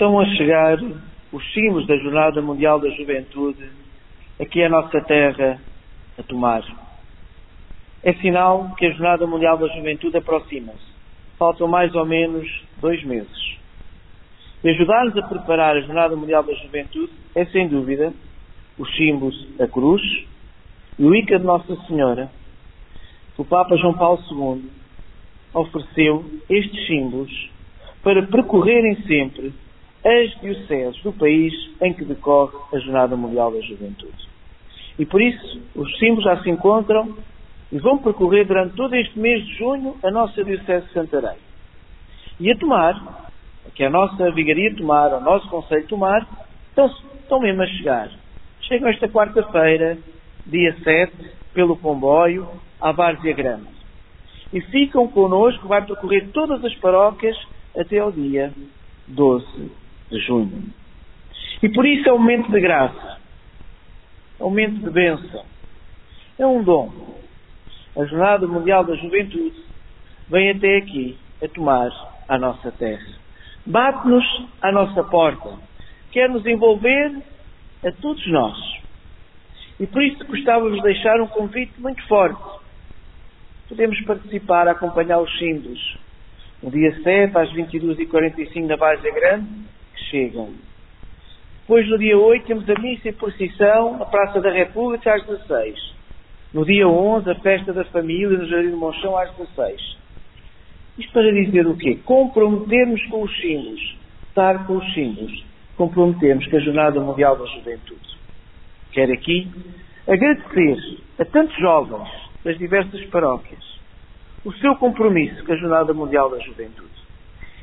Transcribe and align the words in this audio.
Estão 0.00 0.18
a 0.18 0.24
chegar 0.34 0.78
os 1.30 1.52
símbolos 1.52 1.86
da 1.86 1.94
Jornada 1.98 2.40
Mundial 2.40 2.80
da 2.80 2.88
Juventude 2.88 3.68
aqui 4.40 4.62
à 4.62 4.68
nossa 4.70 4.98
terra 5.02 5.60
a 6.18 6.22
tomar. 6.22 6.64
É 8.02 8.14
sinal 8.14 8.74
que 8.78 8.86
a 8.86 8.92
Jornada 8.92 9.26
Mundial 9.26 9.58
da 9.58 9.68
Juventude 9.68 10.16
aproxima-se. 10.16 10.78
Faltam 11.38 11.68
mais 11.68 11.94
ou 11.94 12.06
menos 12.06 12.48
dois 12.80 13.04
meses. 13.04 13.58
E 14.64 14.70
ajudar-nos 14.70 15.14
a 15.18 15.28
preparar 15.28 15.76
a 15.76 15.80
Jornada 15.82 16.16
Mundial 16.16 16.44
da 16.44 16.54
Juventude 16.54 17.12
é, 17.34 17.44
sem 17.44 17.68
dúvida, 17.68 18.10
os 18.78 18.96
símbolos 18.96 19.54
da 19.58 19.68
cruz 19.68 20.00
e 20.98 21.04
o 21.04 21.14
Ica 21.14 21.38
de 21.38 21.44
Nossa 21.44 21.76
Senhora. 21.86 22.30
O 23.36 23.44
Papa 23.44 23.76
João 23.76 23.92
Paulo 23.92 24.18
II 24.30 24.64
ofereceu 25.52 26.24
estes 26.48 26.86
símbolos 26.86 27.50
para 28.02 28.22
percorrerem 28.22 28.96
sempre 29.02 29.52
as 30.04 30.30
dioceses 30.40 31.00
do 31.02 31.12
país 31.12 31.52
em 31.80 31.92
que 31.92 32.04
decorre 32.04 32.56
a 32.72 32.78
Jornada 32.78 33.16
Mundial 33.16 33.52
da 33.52 33.60
Juventude. 33.60 34.28
E 34.98 35.04
por 35.04 35.20
isso, 35.20 35.62
os 35.74 35.98
símbolos 35.98 36.24
já 36.24 36.42
se 36.42 36.50
encontram 36.50 37.16
e 37.70 37.78
vão 37.78 37.98
percorrer 37.98 38.46
durante 38.46 38.74
todo 38.74 38.94
este 38.94 39.18
mês 39.18 39.44
de 39.46 39.54
junho 39.54 39.96
a 40.02 40.10
nossa 40.10 40.42
Diocese 40.42 40.86
de 40.86 40.92
Santarém. 40.92 41.36
E 42.38 42.50
a 42.50 42.56
Tomar, 42.56 43.30
que 43.74 43.84
é 43.84 43.86
a 43.86 43.90
nossa 43.90 44.30
Vigaria 44.30 44.74
Tomar, 44.74 45.14
o 45.14 45.20
nosso 45.20 45.48
Conselho 45.48 45.86
Tomar, 45.86 46.26
estão, 46.68 46.86
estão 46.86 47.40
mesmo 47.40 47.62
a 47.62 47.66
chegar. 47.66 48.10
Chegam 48.62 48.88
esta 48.88 49.08
quarta-feira, 49.08 49.98
dia 50.46 50.74
7, 50.82 51.12
pelo 51.52 51.76
comboio, 51.76 52.48
à 52.80 52.92
Várzea 52.92 53.34
Grande. 53.34 53.68
E 54.52 54.60
ficam 54.62 55.06
connosco, 55.08 55.68
vai 55.68 55.84
percorrer 55.84 56.28
todas 56.32 56.64
as 56.64 56.74
paróquias 56.76 57.36
até 57.76 57.98
ao 57.98 58.10
dia 58.10 58.52
12 59.06 59.70
de 60.10 60.18
junho. 60.20 60.64
E 61.62 61.68
por 61.68 61.86
isso 61.86 62.08
é 62.08 62.12
um 62.12 62.18
momento 62.18 62.50
de 62.50 62.60
graça, 62.60 63.18
é 64.38 64.42
um 64.42 64.48
momento 64.48 64.80
de 64.82 64.90
bênção, 64.90 65.44
é 66.38 66.46
um 66.46 66.62
dom. 66.62 66.90
A 67.96 68.04
Jornada 68.04 68.46
Mundial 68.46 68.84
da 68.84 68.94
Juventude 68.94 69.56
vem 70.28 70.50
até 70.50 70.78
aqui 70.78 71.18
a 71.42 71.48
tomar 71.48 71.90
a 72.28 72.38
nossa 72.38 72.72
terra. 72.72 73.20
Bate-nos 73.66 74.24
à 74.62 74.72
nossa 74.72 75.04
porta, 75.04 75.58
quer 76.12 76.30
nos 76.30 76.46
envolver 76.46 77.22
a 77.84 77.92
todos 77.92 78.26
nós. 78.28 78.56
E 79.78 79.86
por 79.86 80.02
isso 80.02 80.24
gostávamos 80.26 80.76
de 80.76 80.82
deixar 80.82 81.20
um 81.20 81.26
convite 81.26 81.72
muito 81.78 82.06
forte. 82.06 82.42
Podemos 83.68 84.00
participar, 84.02 84.68
acompanhar 84.68 85.20
os 85.20 85.38
símbolos. 85.38 85.98
No 86.62 86.70
dia 86.70 86.92
7, 87.02 87.36
às 87.36 87.50
22h45, 87.52 88.66
na 88.66 88.76
Várzea 88.76 89.14
Grande, 89.14 89.46
chegam. 90.10 90.50
Depois, 91.60 91.88
no 91.88 91.98
dia 91.98 92.18
8, 92.18 92.46
temos 92.46 92.68
a 92.68 92.74
missa 92.80 93.08
e 93.08 93.12
procissão 93.12 93.96
na 93.96 94.04
Praça 94.04 94.40
da 94.40 94.50
República, 94.50 95.14
às 95.14 95.24
16 95.24 95.94
No 96.52 96.64
dia 96.64 96.88
11, 96.88 97.30
a 97.30 97.34
festa 97.36 97.72
da 97.72 97.84
família 97.84 98.36
no 98.36 98.46
Jardim 98.46 98.70
de 98.70 98.76
Monchão, 98.76 99.16
às 99.16 99.30
16 99.36 99.96
Isto 100.98 101.12
para 101.12 101.32
dizer 101.32 101.66
o 101.66 101.76
quê? 101.76 101.98
Comprometermos 102.04 103.04
com 103.06 103.22
os 103.22 103.40
símbolos. 103.40 103.96
Estar 104.28 104.66
com 104.66 104.78
os 104.78 104.94
símbolos. 104.94 105.44
Comprometermos 105.76 106.46
com 106.48 106.56
a 106.56 106.60
Jornada 106.60 107.00
Mundial 107.00 107.36
da 107.36 107.46
Juventude. 107.46 108.18
Quero 108.92 109.12
aqui 109.12 109.48
agradecer 110.08 110.98
a 111.20 111.24
tantos 111.24 111.56
jovens 111.58 112.08
das 112.44 112.58
diversas 112.58 113.04
paróquias 113.06 113.70
o 114.44 114.52
seu 114.54 114.74
compromisso 114.76 115.44
com 115.44 115.52
a 115.52 115.56
Jornada 115.56 115.92
Mundial 115.92 116.30
da 116.30 116.38
Juventude. 116.38 116.88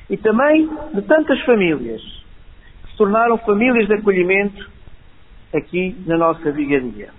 E 0.10 0.18
também 0.18 0.70
de 0.94 1.02
tantas 1.02 1.40
famílias 1.42 2.02
se 2.98 3.04
tornaram 3.04 3.38
famílias 3.38 3.88
de 3.88 3.94
acolhimento 3.94 4.68
aqui 5.54 5.96
na 6.08 6.18
nossa 6.18 6.52
vigaria. 6.52 7.10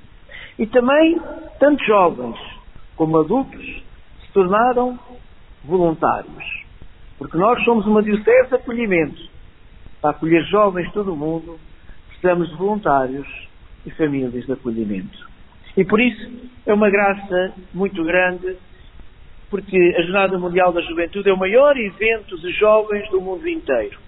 E 0.59 0.67
também 0.67 1.21
tantos 1.61 1.87
jovens 1.87 2.37
como 2.97 3.17
adultos 3.17 3.65
se 3.65 4.33
tornaram 4.33 4.99
voluntários. 5.65 6.65
Porque 7.17 7.39
nós 7.39 7.63
somos 7.65 7.87
uma 7.87 8.03
diocese 8.03 8.49
de 8.49 8.57
acolhimento. 8.57 9.29
Para 10.03 10.11
acolher 10.11 10.43
jovens 10.47 10.89
de 10.89 10.93
todo 10.93 11.13
o 11.13 11.17
mundo, 11.17 11.59
precisamos 12.09 12.49
de 12.49 12.57
voluntários 12.57 13.27
e 13.87 13.91
famílias 13.93 14.45
de 14.45 14.53
acolhimento. 14.53 15.29
E 15.77 15.85
por 15.85 16.01
isso 16.01 16.51
é 16.67 16.75
uma 16.75 16.91
graça 16.91 17.53
muito 17.73 18.03
grande 18.03 18.57
porque 19.49 19.95
a 19.97 20.03
Jornada 20.03 20.39
Mundial 20.39 20.73
da 20.73 20.81
Juventude 20.83 21.31
é 21.31 21.33
o 21.33 21.39
maior 21.39 21.77
evento 21.77 22.37
de 22.39 22.51
jovens 22.53 23.09
do 23.11 23.21
mundo 23.21 23.49
inteiro. 23.49 24.08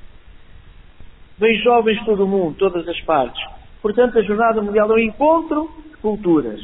Vem 1.41 1.59
jovens 1.61 1.99
de 1.99 2.05
todo 2.05 2.25
o 2.25 2.28
mundo, 2.28 2.55
todas 2.59 2.87
as 2.87 3.01
partes. 3.01 3.43
Portanto, 3.81 4.19
a 4.19 4.23
Jornada 4.23 4.61
Mundial 4.61 4.91
é 4.91 4.95
um 4.95 4.99
encontro 4.99 5.71
de 5.91 5.97
culturas, 5.97 6.61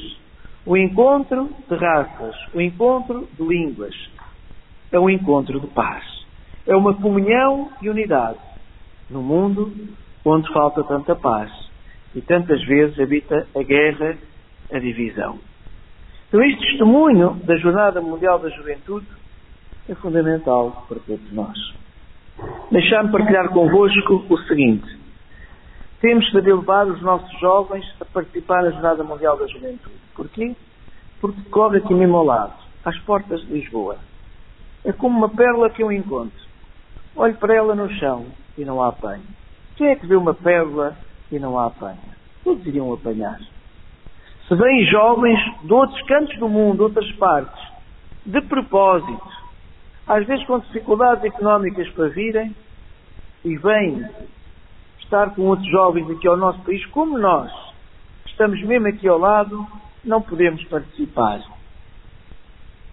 um 0.67 0.77
encontro 0.77 1.49
de 1.67 1.75
raças, 1.77 2.37
um 2.55 2.61
encontro 2.61 3.27
de 3.39 3.43
línguas. 3.43 3.95
É 4.93 5.01
um 5.01 5.09
encontro 5.09 5.59
de 5.59 5.67
paz. 5.69 6.05
É 6.67 6.77
uma 6.77 6.93
comunhão 6.93 7.71
e 7.81 7.89
unidade 7.89 8.39
no 9.09 9.23
mundo 9.23 9.73
onde 10.23 10.53
falta 10.53 10.85
tanta 10.85 11.17
paz 11.17 11.51
e 12.15 12.21
tantas 12.21 12.63
vezes 12.65 13.01
habita 13.01 13.47
a 13.57 13.63
guerra, 13.63 14.19
a 14.71 14.79
divisão. 14.79 15.39
Então, 16.29 16.43
este 16.43 16.61
testemunho 16.61 17.41
da 17.45 17.57
Jornada 17.57 18.03
Mundial 18.03 18.39
da 18.39 18.51
Juventude 18.51 19.07
é 19.89 19.95
fundamental 19.95 20.85
para 20.87 20.99
todos 20.99 21.33
nós. 21.33 21.57
Deixar-me 22.71 23.11
partilhar 23.11 23.49
convosco 23.51 24.25
o 24.29 24.39
seguinte. 24.39 24.99
Temos 26.01 26.27
de 26.31 26.41
levar 26.41 26.87
os 26.87 27.01
nossos 27.01 27.41
jovens 27.41 27.85
a 28.01 28.05
participar 28.05 28.63
na 28.63 28.71
Jornada 28.71 29.03
Mundial 29.03 29.39
da 29.39 29.47
Juventude. 29.47 29.97
Porquê? 30.15 30.55
Porque 31.21 31.41
corre 31.51 31.79
aqui 31.79 31.95
mesmo 31.95 32.17
ao 32.17 32.25
lado, 32.25 32.53
às 32.85 32.99
portas 33.01 33.41
de 33.41 33.53
Lisboa. 33.55 33.97
É 34.85 34.93
como 34.93 35.17
uma 35.17 35.29
pérola 35.29 35.71
que 35.71 35.83
eu 35.83 35.91
encontro. 35.91 36.47
Olho 37.17 37.35
para 37.37 37.55
ela 37.55 37.75
no 37.75 37.89
chão 37.95 38.27
e 38.59 38.65
não 38.65 38.83
a 38.83 38.89
apanho. 38.89 39.25
Quem 39.77 39.89
é 39.89 39.97
que 39.97 40.07
vê 40.07 40.17
uma 40.17 40.35
pérola 40.35 40.97
e 41.33 41.39
não 41.39 41.59
a 41.59 41.67
apanha? 41.67 42.17
Todos 42.45 42.67
iriam 42.67 42.93
apanhar. 42.93 43.41
Se 44.47 44.55
vêm 44.55 44.85
jovens 44.85 45.39
de 45.65 45.73
outros 45.73 46.01
cantos 46.03 46.39
do 46.39 46.49
mundo, 46.49 46.83
outras 46.83 47.11
partes, 47.13 47.61
de 48.25 48.41
propósito, 48.43 49.36
às 50.07 50.27
vezes 50.27 50.45
com 50.47 50.59
dificuldades 50.59 51.25
económicas 51.25 51.89
para 51.91 52.09
virem, 52.09 52.55
e 53.45 53.57
vêm 53.57 54.05
estar 55.01 55.35
com 55.35 55.43
outros 55.43 55.71
jovens 55.71 56.11
aqui 56.11 56.27
ao 56.27 56.37
nosso 56.37 56.61
país, 56.61 56.85
como 56.87 57.19
nós, 57.19 57.53
estamos 58.27 58.61
mesmo 58.63 58.89
aqui 58.89 59.07
ao 59.07 59.19
lado, 59.19 59.67
não 60.05 60.21
podemos 60.21 60.65
participar. 60.65 61.41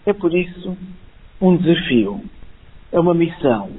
É 0.06 0.13
por 0.13 0.34
isso 0.34 0.78
um 1.41 1.57
desafio, 1.57 2.22
é 2.91 3.00
uma 3.00 3.13
missão, 3.13 3.72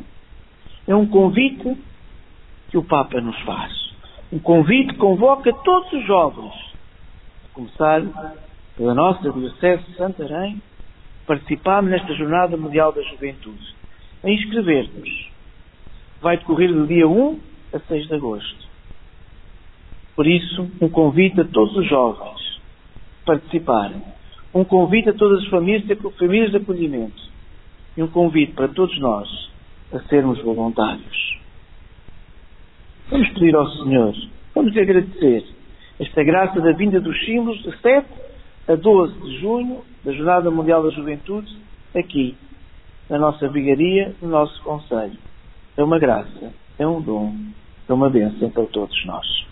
é 0.87 0.95
um 0.95 1.07
convite 1.07 1.77
que 2.71 2.79
o 2.79 2.83
Papa 2.83 3.21
nos 3.21 3.39
faz. 3.43 3.73
Um 4.33 4.39
convite 4.39 4.95
que 4.95 4.99
convoca 4.99 5.53
todos 5.53 5.93
os 5.93 6.05
jovens 6.07 6.75
começar 7.55 8.03
pela 8.77 8.95
nossa 8.95 9.31
Diocese 9.31 9.85
de 9.85 9.97
Santarém, 9.97 10.61
participamos 11.27 11.91
nesta 11.91 12.15
Jornada 12.15 12.57
Mundial 12.57 12.93
da 12.93 13.03
Juventude. 13.03 13.75
A 14.23 14.31
inscrever-nos. 14.31 15.31
Vai 16.21 16.39
decorrer 16.39 16.73
do 16.73 16.87
dia 16.87 17.07
1 17.07 17.41
a 17.73 17.79
6 17.81 18.07
de 18.07 18.15
agosto. 18.15 18.65
Por 20.17 20.27
isso, 20.27 20.71
um 20.81 20.89
convite 20.89 21.41
a 21.41 21.45
todos 21.45 21.77
os 21.77 21.89
jovens 21.89 22.61
participarem. 23.25 24.03
Um 24.55 24.65
convite 24.65 25.09
a 25.09 25.13
todas 25.13 25.43
as 25.43 25.49
famílias 25.49 25.85
de, 25.85 25.97
famílias 25.97 26.51
de 26.51 26.59
acolhimento. 26.59 27.23
E 27.97 28.03
um 28.03 28.09
convite 28.09 28.53
para 28.53 28.69
todos 28.69 28.99
nós 29.01 29.51
a 29.93 30.01
sermos 30.09 30.41
voluntários. 30.43 31.39
Vamos 33.11 33.29
pedir 33.31 33.55
ao 33.55 33.69
Senhor, 33.69 34.15
vamos 34.55 34.77
agradecer 34.77 35.45
esta 36.01 36.25
graça 36.25 36.61
da 36.61 36.73
vinda 36.73 37.01
dos 37.01 37.25
símbolos 37.25 37.63
de 37.63 37.77
7 37.81 38.07
a 38.67 38.75
12 38.75 39.21
de 39.21 39.39
junho, 39.41 39.83
da 40.05 40.13
Jornada 40.13 40.51
Mundial 40.51 40.83
da 40.83 40.91
Juventude, 40.91 41.55
aqui, 41.95 42.37
na 43.09 43.19
nossa 43.19 43.49
vigaria, 43.49 44.15
no 44.23 44.29
nosso 44.29 44.63
Conselho. 44.63 45.19
É 45.77 45.83
uma 45.83 45.99
graça, 45.99 46.53
é 46.79 46.87
um 46.87 47.01
dom, 47.01 47.35
é 47.89 47.93
uma 47.93 48.09
bênção 48.09 48.51
para 48.51 48.65
todos 48.67 49.05
nós. 49.05 49.44